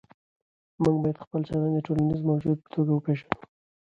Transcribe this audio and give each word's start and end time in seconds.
موږ 0.81 0.95
باید 1.01 1.21
خپل 1.23 1.41
چلند 1.47 1.73
د 1.75 1.79
ټولنیز 1.87 2.21
موجود 2.29 2.57
په 2.63 2.69
توګه 2.75 2.91
وپېژنو. 2.93 3.35